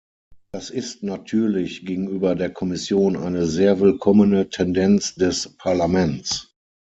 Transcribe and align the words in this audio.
Das 0.51 0.71
ist 0.71 1.03
natürlich 1.03 1.85
gegenüber 1.85 2.33
der 2.33 2.49
Kommission 2.51 3.15
eine 3.15 3.45
sehr 3.45 3.79
willkommene 3.81 4.49
Tendenz 4.49 5.13
des 5.13 5.55
Parlaments. 5.57 6.55